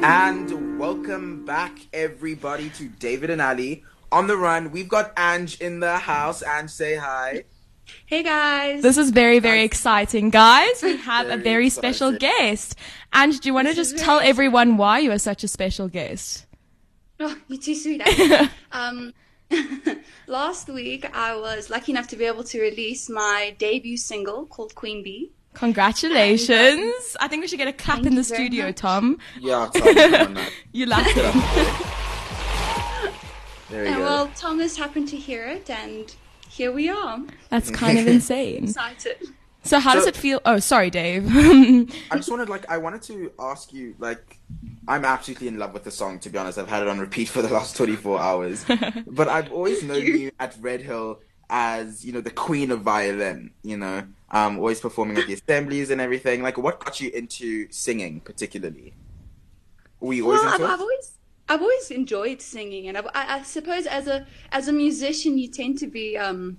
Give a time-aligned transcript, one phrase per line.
[0.00, 4.70] And welcome back, everybody, to David and Ali on the run.
[4.70, 6.42] We've got Ange in the house.
[6.42, 7.44] Ange, say hi.
[8.06, 8.82] Hey guys.
[8.82, 10.82] This is very, very exciting, guys.
[10.82, 12.38] We have a Very very special exciting.
[12.38, 12.74] guest.
[13.12, 15.88] And do you want to just tell very- everyone why you are such a special
[15.88, 16.46] guest?
[17.20, 18.02] Oh, you're too sweet.
[18.72, 19.14] Um,
[20.26, 24.74] last week I was lucky enough to be able to release my debut single called
[24.74, 25.32] Queen Bee.
[25.58, 27.16] Congratulations.
[27.20, 28.76] I think we should get a clap Thank in the studio, much.
[28.76, 29.18] Tom.
[29.40, 30.46] Yeah, Tom, come on now.
[30.72, 31.14] You laughed.
[33.70, 34.02] There you And go.
[34.04, 36.14] well, Thomas happened to hear it, and
[36.48, 37.20] here we are.
[37.50, 38.64] That's kind of insane.
[38.64, 39.16] Excited.
[39.64, 40.40] So how does it feel?
[40.46, 41.26] Oh, sorry, Dave.
[41.30, 44.38] I just wanted, like, I wanted to ask you, like,
[44.86, 46.20] I'm absolutely in love with the song.
[46.20, 48.64] To be honest, I've had it on repeat for the last 24 hours.
[49.06, 51.20] but I've always known you at Red Hill
[51.50, 53.50] as, you know, the queen of violin.
[53.62, 56.42] You know, um, always performing at the assemblies and everything.
[56.42, 58.94] Like, what got you into singing, particularly?
[60.00, 61.12] Were you always Well, I've, I've always
[61.48, 65.48] I've always enjoyed singing, and I've, I, I suppose as a as a musician, you
[65.48, 66.58] tend to be um,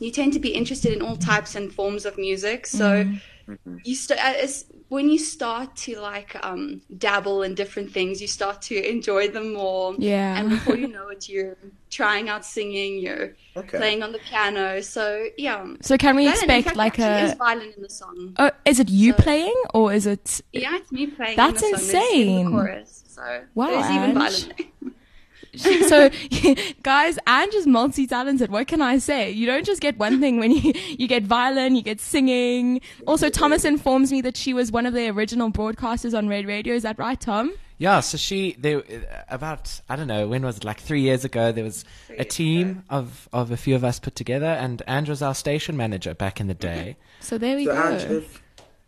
[0.00, 2.66] you tend to be interested in all types and forms of music.
[2.66, 3.06] So
[3.46, 3.76] Mm-hmm.
[3.84, 8.62] you st- as, when you start to like um, dabble in different things, you start
[8.62, 9.94] to enjoy them more.
[9.98, 10.38] Yeah.
[10.38, 11.56] And before you know it, you're
[11.90, 13.78] trying out singing, you're Okay.
[13.78, 14.80] playing on the piano.
[14.82, 15.64] So yeah.
[15.80, 17.36] so can we That, expect fact, like actually is a?
[17.36, 18.34] violin in the song.
[18.38, 20.40] Oh, is it you So- playing or is it?
[20.52, 21.36] Yeah, it's me playing.
[21.36, 21.86] That's in the song.
[21.92, 22.28] There's insane.
[22.40, 23.04] even the chorus.
[23.08, 24.46] So Wow, there's even Ange.
[24.46, 24.93] violin.
[25.62, 25.88] There.
[25.88, 26.10] so
[26.82, 28.50] guys Ange is multi-talented.
[28.50, 29.30] What can i say?
[29.30, 32.80] You don't just get one thing when you you get violin you get singing.
[33.06, 36.74] Also thomas informs me that she was one of the original broadcasters on red radio.
[36.74, 37.52] Is that right tom?
[37.76, 38.80] Yeah, so she they
[39.28, 40.64] about I don't know when was it?
[40.64, 43.98] Like three years ago there was a years team of of a few of us
[43.98, 46.96] put together and Andrew was our station manager back in the day.
[47.20, 47.82] so there we So, go.
[47.82, 48.24] Ange,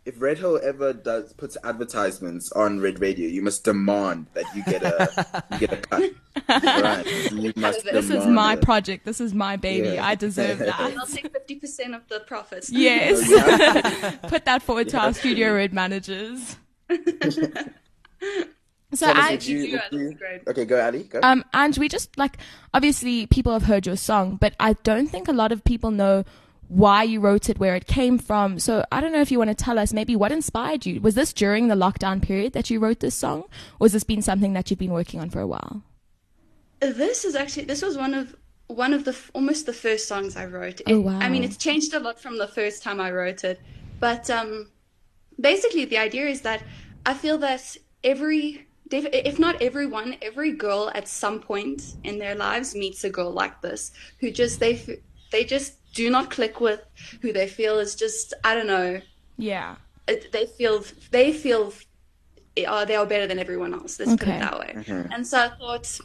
[0.07, 4.45] if, if Red Hill ever does puts advertisements on Red Radio, you must demand that
[4.55, 6.11] you get a you get a cut.
[6.49, 7.31] right?
[7.31, 8.61] You must This this is my it.
[8.61, 10.05] project this is my baby Yeah.
[10.05, 12.69] i deserve that I'll take fifty percent of the profits.
[12.71, 14.11] yes Yeah.
[14.27, 16.57] put that forward to our studio red managers
[18.93, 20.47] so Thomas, Ange, you- Yeah, would that'd you- great.
[20.47, 21.03] Okay, go Ali.
[21.03, 21.19] Go.
[21.21, 22.37] Um, and we just like
[22.73, 26.23] obviously people have heard your song, but I don't think a lot of people know
[26.69, 28.59] why you wrote it, where it came from.
[28.59, 30.99] So I don't know if you want to tell us maybe what inspired you.
[31.01, 33.43] Was this during the lockdown period that you wrote this song,
[33.79, 35.83] or has this been something that you've been working on for a while?
[36.79, 38.35] This is actually this was one of
[38.67, 40.81] one of the almost the first songs I wrote.
[40.87, 41.19] Oh, wow.
[41.19, 43.61] I mean, it's changed a lot from the first time I wrote it,
[43.99, 44.69] but um,
[45.39, 46.63] basically the idea is that
[47.05, 52.73] I feel that every if not everyone, every girl at some point in their lives
[52.73, 54.99] meets a girl like this who just they
[55.31, 56.81] they just do not click with,
[57.21, 59.01] who they feel is just I don't know
[59.37, 59.75] Yeah.
[60.07, 61.73] it- they feel they feel
[62.67, 63.99] uh, they are better than everyone else.
[63.99, 64.83] Let's put it that way.
[65.11, 65.99] And so I thought,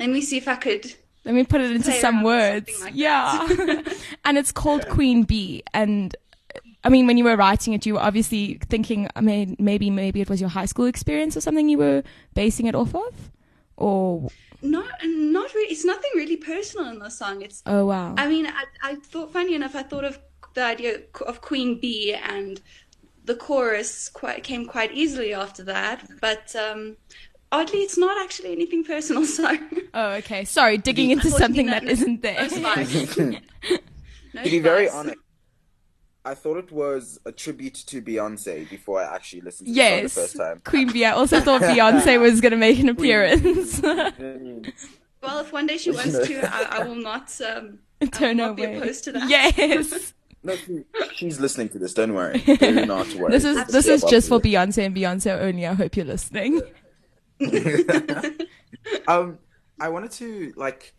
[0.00, 0.92] let me see if I could.
[1.24, 2.80] Let me put it into some words.
[2.80, 3.46] like yeah.
[4.24, 5.62] and it's called Queen Bee.
[5.74, 6.14] And
[6.82, 10.20] I mean, when you were writing it, you were obviously thinking, I mean, maybe, maybe
[10.20, 12.02] it was your high school experience or something you were
[12.34, 13.30] basing it off of?
[13.76, 14.28] Or,
[14.62, 15.72] No, not really.
[15.72, 17.42] It's nothing really personal in the song.
[17.42, 17.62] It's.
[17.66, 18.14] oh wow.
[18.16, 19.74] I mean, I, I thought funny enough.
[19.74, 20.18] I thought of
[20.54, 22.60] the idea of Queen Bee and
[23.24, 26.08] the chorus quite came quite easily after that.
[26.20, 26.96] But um,
[27.52, 29.24] oddly, it's not actually anything personal.
[29.36, 29.56] So
[29.94, 30.44] Oh, okay.
[30.44, 32.48] Sorry, digging into something that Unfortunately, isn't there.
[32.48, 32.58] That's
[33.18, 33.40] fine.
[34.34, 34.98] No to be very spice.
[34.98, 35.18] honest,
[36.26, 40.02] I thought it was a tribute to Beyonce before I actually listened to the song
[40.02, 40.60] the first time.
[40.64, 41.04] Queen Bee.
[41.04, 43.80] I also thought Beyonce was going to make an appearance.
[45.22, 47.32] Well, if one day she wants to, I, I will not.
[47.40, 48.76] Um, I will Turn not be away.
[48.76, 49.28] opposed to that.
[49.28, 50.12] Yes.
[50.44, 50.84] No, she-
[51.14, 51.94] she's listening to this.
[51.94, 52.38] Don't worry.
[52.38, 53.32] Do not worry.
[53.32, 54.38] this is Just this is just for.
[54.40, 55.66] Beyonce and Beyonce only.
[55.66, 56.60] I hope you're listening.
[59.08, 59.38] um,
[59.80, 60.92] I wanted to like.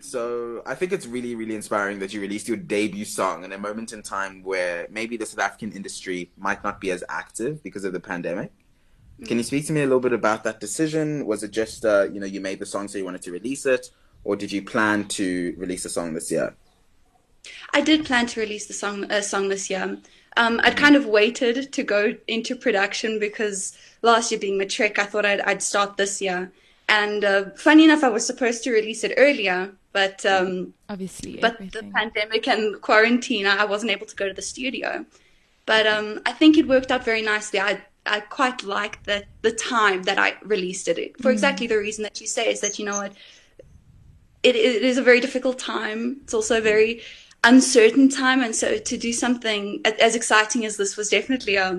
[0.00, 3.58] So I think it's really, really inspiring that you released your debut song in a
[3.58, 7.84] moment in time where maybe the South African industry might not be as active because
[7.84, 8.52] of the pandemic.
[9.24, 11.26] Can you speak to me a little bit about that decision?
[11.26, 13.66] Was it just uh, you know you made the song so you wanted to release
[13.66, 13.90] it,
[14.22, 16.54] or did you plan to release a song this year?
[17.74, 19.98] I did plan to release the song uh, song this year.
[20.36, 25.04] Um, I'd kind of waited to go into production because last year being matric, I
[25.04, 26.52] thought I'd, I'd start this year.
[26.88, 30.48] And uh, funny enough, I was supposed to release it earlier, but um,
[30.94, 31.88] Obviously, but everything.
[31.88, 34.90] the pandemic and quarantine, I I wasn't able to go to the studio.
[35.72, 37.58] But um, I think it worked out very nicely.
[37.70, 37.72] I
[38.16, 42.16] I quite liked the the time that I released it for exactly the reason that
[42.22, 43.12] you say is that you know what
[44.48, 46.00] it, it is a very difficult time.
[46.22, 46.92] It's also a very
[47.52, 49.62] uncertain time, and so to do something
[50.06, 51.78] as exciting as this was definitely um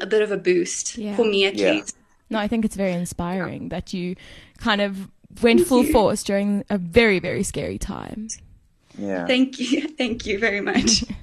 [0.00, 1.16] a bit of a boost Yeah.
[1.16, 1.72] for me at Yeah.
[1.72, 1.96] least.
[2.30, 4.14] No, I think it's very inspiring that you
[4.68, 4.92] kind of
[5.42, 8.28] went full force during a very, very scary time.
[8.96, 9.26] Yeah.
[9.26, 11.04] Thank you, thank you very much.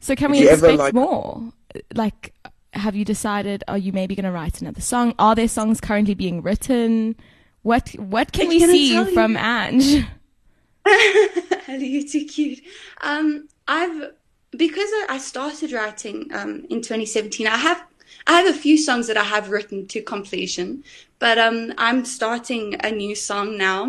[0.00, 1.52] So can Did we you ever, expect like- more?
[1.94, 2.34] Like,
[2.74, 3.64] have you decided?
[3.66, 5.14] Are you maybe going to write another song?
[5.18, 7.16] Are there songs currently being written?
[7.62, 9.14] What What can I we see tell you.
[9.14, 10.04] from Ange?
[10.86, 12.60] Ali, you're too cute.
[13.00, 14.12] Um, I've
[14.50, 17.46] because I I started writing um, in 2017.
[17.46, 17.82] I have
[18.30, 20.84] I have a few songs that I have written to completion,
[21.18, 23.82] but um, I'm starting a new song now,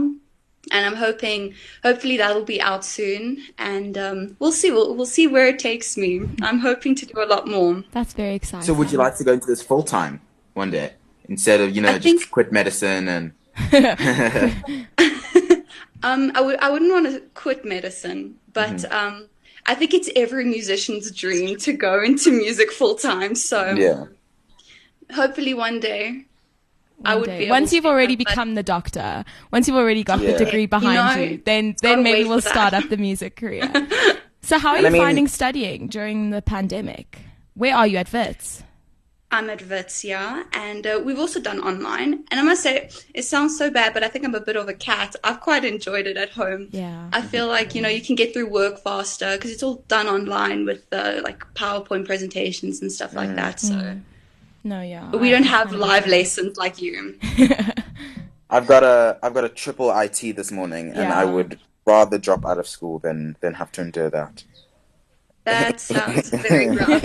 [0.72, 1.54] and I'm hoping
[1.84, 5.96] hopefully that'll be out soon, and um, we'll see we'll, we'll see where it takes
[5.96, 6.22] me.
[6.42, 7.84] I'm hoping to do a lot more.
[7.92, 8.66] That's very exciting.
[8.66, 10.22] So would you like to go into this full time
[10.56, 10.94] one day
[11.30, 13.34] instead of you know I just think- quit medicine and
[16.04, 19.28] Um, I would I wouldn't want to quit medicine, but um,
[19.68, 23.36] I think it's every musician's dream to go into music full time.
[23.36, 24.06] So yeah.
[25.14, 26.26] Hopefully one day
[27.04, 27.38] I would day.
[27.40, 30.32] be able once to you've already that, become the doctor, once you've already got Yeah.
[30.34, 32.52] the degree behind know, you, then then maybe we'll for that.
[32.52, 33.70] start up the music career.
[34.42, 37.20] so how are And you I mean- finding studying during the pandemic?
[37.56, 38.64] Where are you at Wits?
[39.34, 42.26] I'm at Wits, yeah, and uh, we've also done online.
[42.30, 44.68] And I must say, it sounds so bad, but I think I'm a bit of
[44.68, 45.16] a cat.
[45.24, 46.68] I've quite enjoyed it at home.
[46.72, 47.08] Yeah.
[47.14, 50.08] I feel like you know you can get through work faster because it's all done
[50.08, 53.62] online with uh, like PowerPoint presentations and stuff like that.
[53.62, 53.98] So
[54.64, 55.08] No, yeah.
[55.12, 57.18] but we I- don't have live it- lessons like you.
[58.50, 61.18] I've got a I've got a triple IT this morning, and Yeah.
[61.20, 64.44] I would rather drop out of school than than have to endure that.
[65.46, 67.02] That sounds very rough.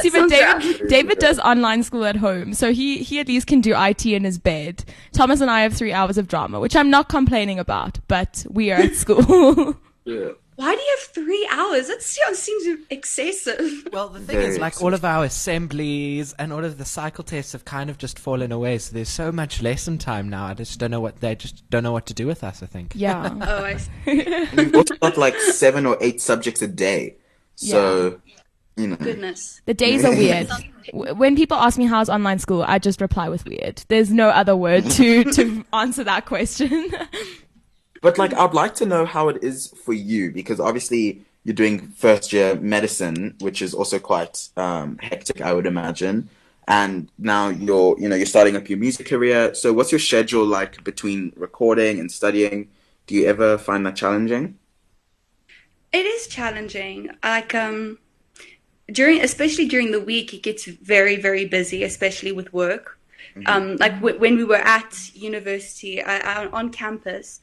[0.00, 0.40] See, but David,
[0.80, 0.88] rough.
[0.88, 4.24] David does online school at home, so he, he at least can do IT in
[4.24, 4.84] his bed.
[5.12, 8.72] Thomas and I have three hours of drama, which I'm not complaining about, but we
[8.72, 9.76] are at school.
[10.04, 10.30] Yeah.
[10.56, 11.88] Why do you have three hours?
[11.88, 13.88] That seems seems excessive.
[13.92, 17.24] Well, the thing Very is, like, all of our assemblies and all of the cycle
[17.24, 18.78] tests have kind of just fallen away.
[18.78, 20.46] So there's so much lesson time now.
[20.46, 22.62] I just don't know what they just don't know what to do with us.
[22.62, 22.92] I think.
[22.94, 23.34] yeah.
[23.46, 24.46] Oh, I see.
[24.56, 27.16] We've also got like seven or eight subjects a day,
[27.54, 28.20] so
[28.76, 28.96] you know.
[28.96, 29.60] goodness.
[29.66, 30.48] The days are weird.
[30.92, 33.82] When people ask me how's online school, I just reply with weird.
[33.88, 36.92] There's no other word to, to answer that question.
[38.02, 41.88] But like, I'd like to know how it is for you because obviously you're doing
[41.96, 46.28] first year medicine, which is also quite um, hectic, I would imagine.
[46.68, 49.54] And now you're, you know, you're starting up your music career.
[49.54, 52.68] So, what's your schedule like between recording and studying?
[53.06, 54.58] Do you ever find that challenging?
[55.92, 57.10] It is challenging.
[57.22, 57.98] Like um
[58.90, 62.98] during especially during the week it gets very very busy especially with work.
[63.46, 67.40] Um like w- when we were at university I, I, on campus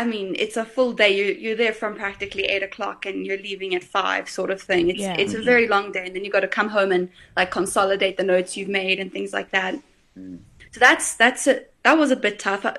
[0.00, 1.10] I mean, it's a full day.
[1.18, 4.88] You're, you're there from practically eight o'clock, and you're leaving at five, sort of thing.
[4.90, 5.14] It's Yeah.
[5.22, 8.16] it's a very long day, and then you've got to come home and like consolidate
[8.16, 9.74] the notes you've made and things like that.
[10.16, 11.54] So that's that's a,
[11.84, 12.64] that was a bit tough.
[12.64, 12.74] Uh,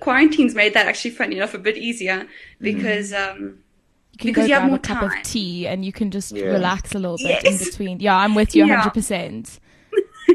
[0.00, 2.26] Quarantine's made that actually, funny enough, a bit easier
[2.60, 3.58] because um,
[4.12, 5.18] You can Because go you have grab a more cup time.
[5.18, 6.46] of tea and you can just Yeah.
[6.46, 8.00] relax a little bit in between.
[8.00, 8.80] Yeah, I'm with you Yeah.
[8.80, 9.10] 100%.
[9.12, 9.63] Yeah,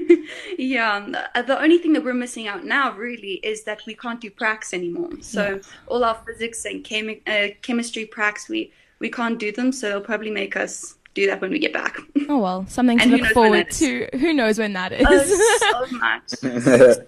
[0.80, 4.20] um, the, the only thing that we're missing out now really is that we can't
[4.22, 5.10] do pracs anymore.
[5.22, 9.72] So all our physics and chemi- uh, chemistry pracs, we we can't do them.
[9.72, 11.98] So they'll probably make us do that when we get back.
[12.28, 14.10] Oh well, something to And who look forward to.
[14.14, 15.06] Who knows when that is?
[15.08, 16.30] oh, so much,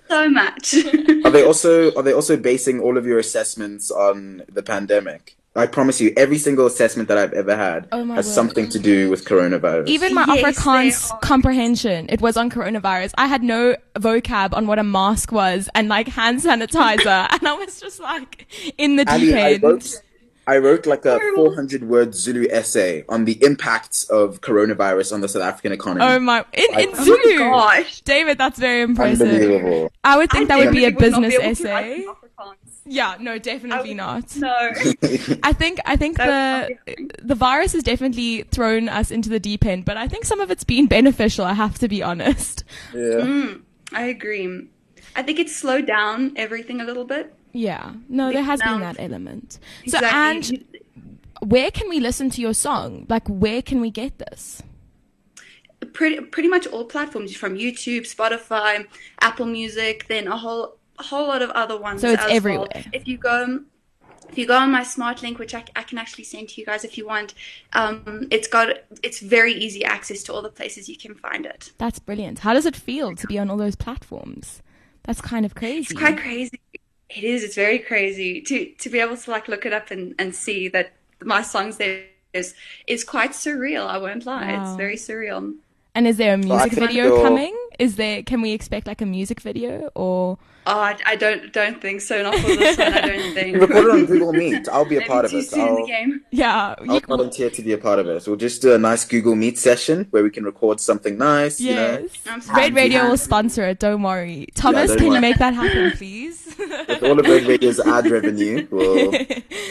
[0.07, 0.75] so much.
[1.25, 5.37] Are they also are they also basing all of your assessments on the pandemic?
[5.53, 8.33] I promise you, every single assessment that I've ever had Oh has word.
[8.33, 9.87] something to do with coronavirus.
[9.87, 13.11] Even my Yes, Afrikaans comprehension, it was on coronavirus.
[13.17, 17.53] I had no vocab on what a mask was and like hand sanitizer, and I
[17.53, 19.63] was just like in the deep Ali, I end.
[19.63, 20.01] wrote,
[20.47, 25.27] I wrote like a 400 word Zulu essay on the impacts of coronavirus on the
[25.27, 26.05] South African economy.
[26.05, 26.45] Oh my!
[26.53, 28.01] In, in Oh oh Zulu, my gosh.
[28.01, 29.27] David, that's very impressive.
[29.27, 29.91] Unbelievable.
[30.05, 31.85] I would think that would be a definitely would not business be able to write
[31.91, 32.05] essay.
[32.91, 33.15] In Afrikaans.
[33.15, 34.35] Yeah, no, definitely not.
[34.35, 34.49] No.
[35.43, 39.29] I think I think the would not be- the virus has definitely thrown us into
[39.29, 41.45] the deep end, but I think some of it's been beneficial.
[41.45, 42.63] I have to be honest.
[42.93, 42.99] yeah.
[42.99, 43.61] Mm,
[43.93, 44.67] I agree.
[45.15, 47.33] I think it's slowed down everything a little bit.
[47.53, 49.59] Yeah, no, there has been that element.
[49.83, 50.09] Exactly.
[50.09, 53.05] So, and where can we listen to your song?
[53.09, 54.63] Like, where can we get this?
[55.93, 58.85] pretty pretty much all platforms from YouTube, Spotify,
[59.19, 62.01] Apple Music, then a whole a whole lot of other ones.
[62.01, 62.35] So it's as well.
[62.35, 62.85] everywhere.
[62.93, 63.61] If you go
[64.31, 66.65] if you go on my smart link, which I, I can actually send to you
[66.65, 67.33] guys if you want,
[67.73, 68.67] um, it's got
[69.03, 71.71] it's very easy access to all the places you can find it.
[71.77, 72.39] That's brilliant.
[72.39, 74.61] How does it feel to be on all those platforms?
[75.03, 75.91] That's kind of crazy.
[75.91, 76.59] It's quite crazy.
[77.09, 77.43] It is.
[77.43, 80.69] It's very crazy to to be able to like look it up and, and see
[80.69, 82.03] that my songs there
[82.33, 82.53] is
[82.87, 83.85] is quite surreal.
[83.85, 84.53] I won't lie.
[84.53, 84.63] Wow.
[84.63, 85.55] It's very surreal.
[85.93, 87.57] And is there a music think video you're- coming?
[87.81, 88.21] Is there?
[88.23, 90.37] Can we expect like a music video or?
[90.67, 92.21] Oh, I, I don't don't think so.
[92.21, 92.93] Not for this one.
[92.93, 93.57] I don't think.
[93.57, 94.69] Record it on Google Meet.
[94.69, 95.49] I'll be a Maybe part of too it.
[95.49, 96.21] soon in the game.
[96.29, 96.75] Yeah.
[96.77, 98.27] I'll you- volunteer to be a part of it.
[98.27, 101.59] We'll just do a nice Google Meet session where we can record something nice.
[101.59, 102.47] You know, yes.
[102.53, 103.79] Red Radio will sponsor it.
[103.79, 104.45] Don't worry.
[104.53, 106.55] Thomas, don't can you make that happen, please?
[106.59, 109.09] with all of Red Radio's ad revenue, we'll,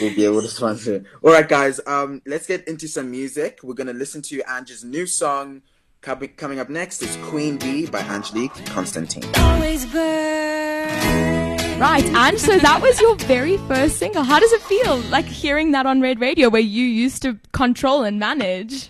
[0.01, 0.95] we'll be able to sponsor.
[0.95, 1.05] it.
[1.23, 1.79] All right, guys.
[1.87, 3.59] Um, let's get into some music.
[3.63, 5.61] We're gonna listen to Angie's new song.
[6.01, 9.23] Coming coming up next is Queen Bee by Angelique Constantine.
[9.35, 11.59] always burn.
[11.79, 14.23] Right, and so that was your very first single.
[14.23, 18.01] How does it feel like hearing that on Red Radio where you used to control
[18.01, 18.89] and manage?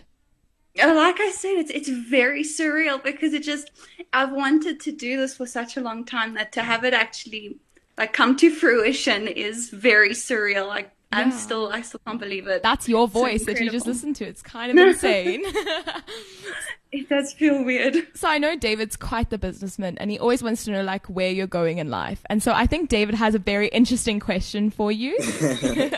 [0.78, 3.72] Like I said, it's it's very surreal because it just
[4.14, 7.58] I've wanted to do this for such a long time that to have it actually
[7.98, 10.66] like come to fruition is very surreal.
[10.66, 12.64] Like I'm still I still can't believe it.
[12.64, 14.26] That's your voice that you just listened to.
[14.26, 15.44] It's kind of insane.
[16.92, 18.08] it does feel weird.
[18.14, 21.32] so I know David's quite the businessman and he always wants to know like where
[21.32, 22.22] you're going in life.
[22.30, 25.18] And so I think David has a very interesting question for you.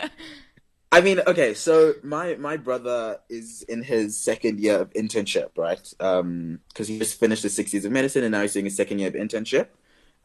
[0.92, 5.92] I mean, okay, so my my brother is in his second year of internship, right?
[5.98, 8.76] Um, because he just finished his six years of medicine and now he's doing his
[8.76, 9.68] second year of internship.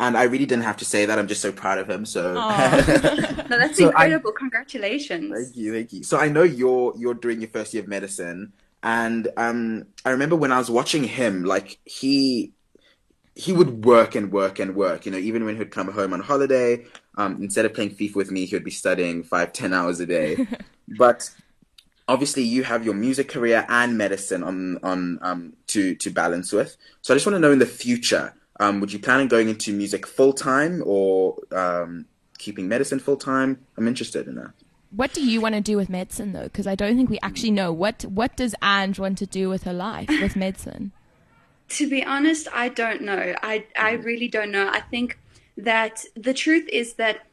[0.01, 1.20] And I really didn't have to say that.
[1.20, 2.06] I'm just so proud of him.
[2.06, 2.48] So No,
[3.50, 4.32] that's So I- incredible.
[4.32, 5.32] Congratulations.
[5.34, 6.03] Thank you, thank you.
[6.03, 10.36] So I know you're you're doing your first year of medicine, and um, I remember
[10.38, 12.53] when I was watching him, like he
[13.36, 15.06] he would work and work and work.
[15.06, 16.86] You know, even when he'd come home on holiday,
[17.18, 20.06] um, instead of playing FIFA with me, he would be studying five, ten hours a
[20.06, 20.48] day.
[20.98, 21.29] but
[22.08, 26.77] obviously, you have your music career and medicine on on um to to balance with.
[27.01, 29.50] So I just want to know in the future, um, would you plan on going
[29.50, 32.06] into music full time or um,
[32.38, 33.66] keeping medicine full time?
[33.78, 34.51] I'm interested in that.
[34.92, 36.44] what do you want to do with medicine though?
[36.44, 37.72] Because I don't think we actually know.
[37.72, 40.92] What what does Ange want to do with her life with medicine?
[41.70, 43.36] To be honest, I don't know.
[43.44, 44.68] I I really don't know.
[44.70, 45.20] I think
[45.56, 47.28] that the truth is that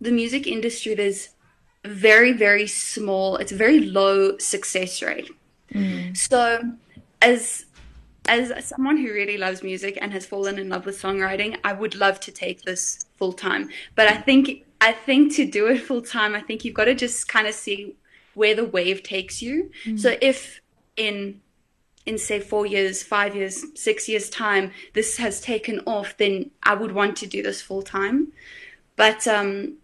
[0.00, 1.30] the music industry there's
[1.84, 3.36] very very small.
[3.36, 5.30] It's a very low success rate.
[6.14, 6.62] So,
[7.20, 7.66] as
[8.28, 11.94] as someone who really loves music and has fallen in love with songwriting, I would
[11.94, 13.70] love to take this full time.
[13.94, 16.94] But I think I think to do it full time, I think you've got to
[16.94, 17.96] just kind of see
[18.34, 19.70] where the wave takes you.
[19.96, 20.60] So if
[20.96, 21.40] in
[22.06, 26.74] in say four years, five years, six years time, this has taken off, then I
[26.74, 28.32] would want to do this full time.
[28.96, 29.74] But um,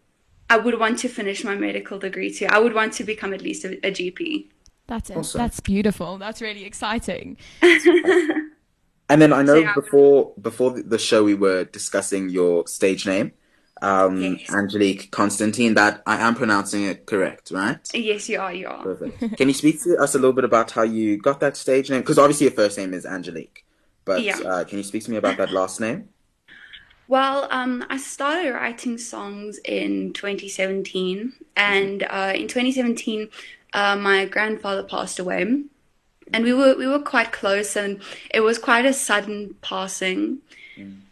[0.48, 2.46] I would want to finish my medical degree too.
[2.48, 4.46] I would want to become at least a, a GP.
[4.87, 5.17] That's it.
[5.17, 5.38] Awesome.
[5.38, 6.19] That's beautiful.
[6.19, 7.37] That's really exciting.
[9.11, 9.75] And then I know Yeah.
[9.75, 13.33] before before the- the show we were discussing your stage name,
[13.83, 14.50] um, Yes.
[14.50, 15.75] Angelique Constantine.
[15.75, 17.79] That I am pronouncing it correct, right?
[17.93, 18.53] Yes, you are.
[18.53, 18.83] You are.
[18.83, 19.37] Perfect.
[19.37, 22.00] Can you speak to us a little bit about how you got that stage name?
[22.00, 23.67] Because obviously your first name is Angelique,
[24.07, 24.38] but Yeah.
[24.38, 26.09] uh, can you speak to me about that last name?
[27.07, 33.29] Well, um, I started writing songs in 2017, and uh, in 2017,
[33.75, 35.43] uh, my grandfather passed away,
[36.33, 38.00] and we were we were quite close, and
[38.33, 40.38] it was quite a sudden passing.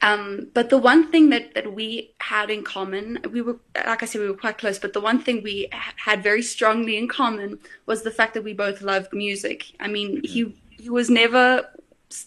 [0.00, 4.06] Um, but the one thing that, that we had in common, we were, like I
[4.06, 7.06] said, we were quite close, but the one thing we ha- had very strongly in
[7.06, 9.66] common was the fact that we both loved music.
[9.78, 11.68] I mean, he, he was never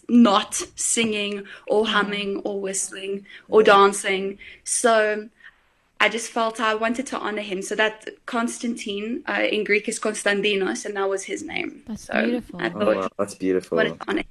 [0.07, 4.37] not singing or humming or whistling or dancing.
[4.63, 5.29] So
[5.99, 7.61] I just felt I wanted to honor him.
[7.61, 11.83] So that Constantine uh, in Greek is Konstantinos, and that was his name.
[11.87, 12.61] That's so beautiful.
[12.61, 13.77] I Oh, wow, that's beautiful.
[13.77, 14.23] what an honor.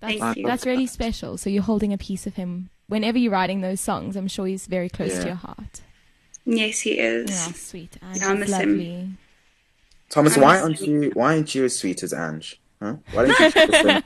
[0.00, 0.46] That's, Thank you.
[0.46, 1.36] that's really special.
[1.36, 4.16] So you're holding a piece of him whenever you're writing those songs.
[4.16, 5.20] I'm sure he's very close Yeah.
[5.20, 5.82] to your heart.
[6.46, 7.30] Yes, he is.
[7.30, 7.98] Yeah, sweet.
[8.00, 8.68] And Yeah, I miss him.
[8.70, 9.08] lovely.
[10.08, 12.60] Thomas, I'm why aren't sweet- you why aren't you as sweet as Ange?
[12.82, 12.96] Huh?
[13.12, 14.02] Why don't you just sing?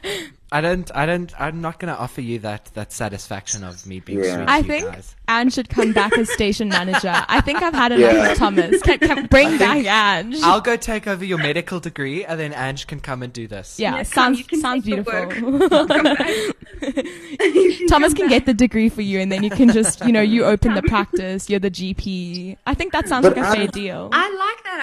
[0.55, 3.99] I don't, I don't, I'm not going to offer you that, that satisfaction of me
[3.99, 4.37] being Yeah.
[4.37, 5.17] sweet I to you think guys.
[5.27, 7.13] Anne should come back as station manager.
[7.13, 8.31] I think I've had enough Yeah.
[8.33, 8.81] of Thomas.
[8.83, 10.37] Can, can, bring back Ange.
[10.45, 13.81] I'll go take over your medical degree and then Ange can come and do this.
[13.81, 15.31] yeah, Yeah, come, sounds you can sounds take work.
[15.31, 15.89] beautiful.
[17.89, 20.45] Thomas can get the degree for you, and then you can just, you know, you
[20.45, 21.49] open the practice.
[21.51, 22.57] You're the GP.
[22.67, 24.09] I think that sounds But like a fair deal.
[24.13, 24.81] I like that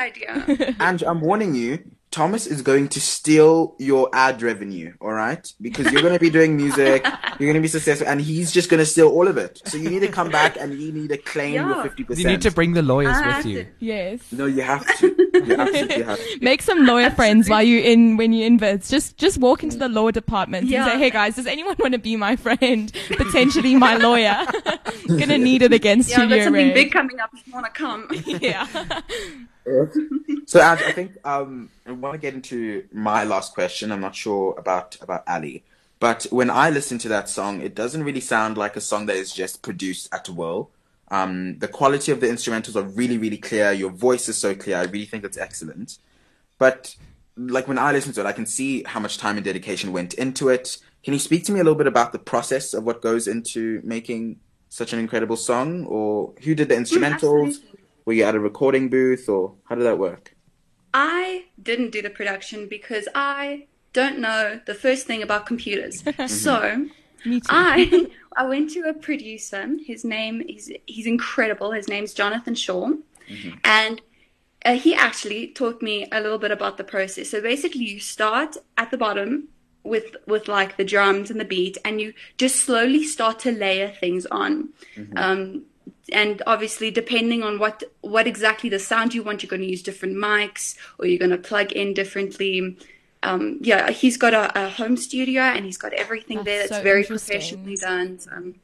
[0.59, 0.75] idea.
[0.79, 1.83] Ange, I'm warning you.
[2.11, 5.51] Thomas is going to steal your ad revenue, all right?
[5.61, 7.05] Because you're going to be doing music,
[7.39, 9.61] you're going to be successful, and he's just going to steal all of it.
[9.65, 12.17] So you need to come back and you need to claim your 50%.
[12.17, 13.63] You need to bring the lawyers I with you.
[13.63, 14.19] to- yes.
[14.31, 15.07] No, you have to.
[15.33, 16.37] You absolutely have to.
[16.41, 18.91] Make some lawyer friends while you in when you invest.
[18.91, 20.83] Just just walk into the law department Yeah.
[20.83, 22.91] and say, "Hey guys, does anyone want to be my friend?
[23.15, 24.45] Potentially my lawyer.
[25.07, 27.65] Gonna need it against Yeah, I've got something Red." big coming up if you want
[27.65, 28.07] to come.
[28.41, 28.67] yeah.
[30.45, 33.91] So, I think um, I want to get into my last question.
[33.91, 35.63] I'm not sure about about Ali.
[35.99, 39.15] But when I listen to that song, it doesn't really sound like a song that
[39.15, 40.71] is just produced at will.
[41.09, 43.71] Um, the quality of the instrumentals are really, really clear.
[43.71, 44.77] Your voice is so clear.
[44.77, 45.99] I really think it's excellent.
[46.57, 46.95] But
[47.37, 50.15] like when I listen to it, I can see how much time and dedication went
[50.15, 50.77] into it.
[51.03, 53.81] Can you speak to me a little bit about the process of what goes into
[53.83, 54.39] making
[54.69, 57.47] such an incredible song, or who did the instrumentals?
[57.47, 57.80] absolutely.
[58.05, 60.35] Were you at a recording booth, or how did that work?
[60.93, 66.03] I didn't do the production because I don't know the first thing about computers.
[66.27, 66.87] so
[67.49, 69.69] I I went to a producer.
[69.85, 71.71] His name is he's incredible.
[71.71, 72.91] His name's Jonathan Shaw,
[73.63, 74.01] and
[74.65, 77.29] uh, he actually taught me a little bit about the process.
[77.29, 79.49] So basically, you start at the bottom
[79.83, 83.89] with with like the drums and the beat, and you just slowly start to layer
[83.89, 84.69] things on.
[85.15, 85.65] Um,
[86.11, 89.83] and obviously, depending on what what exactly the sound you want, you're going to use
[89.83, 92.77] different mics, or you're going to plug in differently.
[93.23, 96.59] Um, yeah, he's got a, a home studio, and he's got everything That's there.
[96.67, 98.19] That's so very professionally done.
[98.19, 98.55] So, um,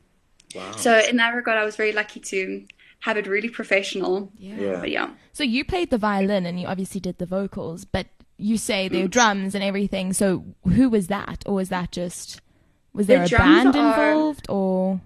[0.55, 0.71] Wow.
[0.77, 2.65] so in that regard, I was very lucky to
[3.01, 4.31] have it really professional.
[4.39, 4.79] yeah.
[4.79, 5.09] But yeah.
[5.33, 8.07] So you played the violin and you obviously did the vocals, but
[8.37, 8.91] you say Mm.
[8.93, 10.13] there were drums and everything.
[10.13, 12.41] So who was that, or was that just
[12.93, 15.01] was there a drums band are- involved, or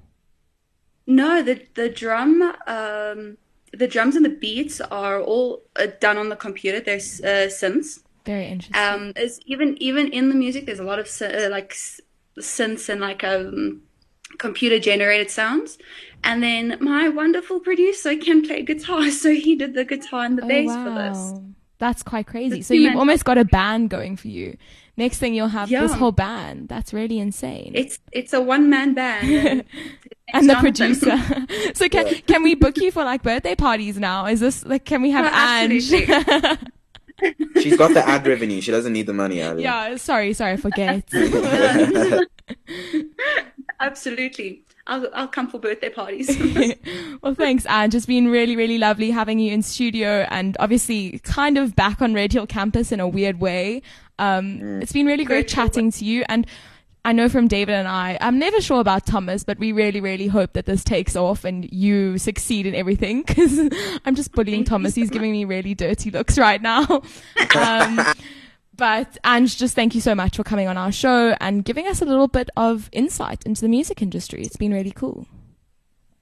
[1.07, 3.37] No, the the drum, um,
[3.73, 6.79] the drums and the beats are all uh, done on the computer.
[6.79, 7.99] There's uh, synths.
[8.25, 8.75] very interesting?
[8.75, 11.75] Um, is even even in the music, there's a lot of uh, like
[12.39, 13.81] synths and like um,
[14.37, 15.77] computer generated sounds.
[16.23, 20.43] And then my wonderful producer can play guitar, so he did the guitar and the
[20.43, 21.33] oh bass for this.
[21.79, 22.59] that's quite crazy.
[22.59, 24.57] It's So you've almost got a band going for you.
[24.97, 26.69] Next thing you'll have this whole band.
[26.69, 27.71] That's really insane.
[27.73, 29.65] It's it's a one man band.
[30.33, 31.17] and the producer.
[31.73, 34.25] so can can we book you for like birthday parties now?
[34.25, 35.83] Is this like can we have Ange?
[37.61, 38.61] She's got the ad revenue.
[38.61, 41.07] She doesn't need the money out yeah, sorry, sorry, I forget.
[43.79, 44.63] Absolutely.
[44.87, 46.35] I'll I'll come for birthday parties.
[47.21, 47.93] well, thanks, Ange.
[47.95, 52.15] It's been really, really lovely having you in studio and obviously kind of back on
[52.15, 53.83] Red Hill campus in a weird way.
[54.17, 55.67] Um, It's been really great Virtual.
[55.67, 56.23] chatting to you.
[56.29, 56.47] And
[57.03, 60.27] I know from David and I, I'm never sure about Thomas, but we really, really
[60.27, 63.59] hope that this takes off and you succeed in everything because
[64.05, 64.93] I'm just bullying Thomas.
[64.93, 67.01] He's giving me really dirty looks right now.
[67.55, 67.99] um,
[68.75, 72.01] but Ange, just thank you so much for coming on our show and giving us
[72.01, 74.43] a little bit of insight into the music industry.
[74.43, 75.25] It's been really cool.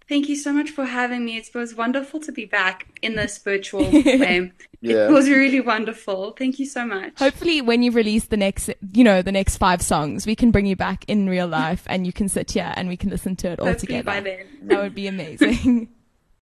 [0.10, 1.38] Thank you so much for having me.
[1.38, 4.52] It was wonderful to be back in this virtual way.
[4.82, 5.08] Yeah.
[5.08, 6.32] It was really wonderful.
[6.32, 7.20] Thank you so much.
[7.20, 10.66] Hopefully, when you release the next, you know, the next five songs, we can bring
[10.66, 13.50] you back in real life and you can sit here and we can listen to
[13.50, 14.04] it all Hopefully together.
[14.04, 14.48] by then.
[14.64, 15.90] That would be amazing.